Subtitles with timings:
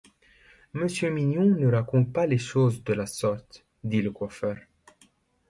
[0.73, 4.57] Monsieur Mignon ne raconte pas les choses de la sorte, dit le coiffeur.